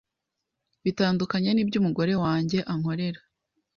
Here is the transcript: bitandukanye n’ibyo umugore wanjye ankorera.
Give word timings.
bitandukanye 0.83 1.49
n’ibyo 1.53 1.77
umugore 1.81 2.13
wanjye 2.23 2.57
ankorera. 2.71 3.19